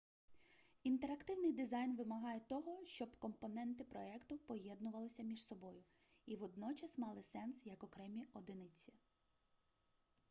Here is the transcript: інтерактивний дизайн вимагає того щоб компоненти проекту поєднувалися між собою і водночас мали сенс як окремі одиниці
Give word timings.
інтерактивний 0.83 1.51
дизайн 1.53 1.95
вимагає 1.95 2.39
того 2.39 2.85
щоб 2.85 3.17
компоненти 3.17 3.83
проекту 3.83 4.37
поєднувалися 4.37 5.23
між 5.23 5.47
собою 5.47 5.83
і 6.25 6.35
водночас 6.35 6.97
мали 6.97 7.23
сенс 7.23 7.65
як 7.65 7.83
окремі 7.83 8.25
одиниці 8.33 8.93